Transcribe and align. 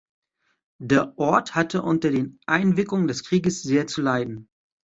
Der 0.79 1.15
Ort 1.19 1.53
hatte 1.53 1.83
unter 1.83 2.09
den 2.09 2.39
Einwirkungen 2.47 3.07
des 3.07 3.23
Krieges 3.23 3.61
sehr 3.61 3.85
zu 3.85 4.01
leiden. 4.01 4.49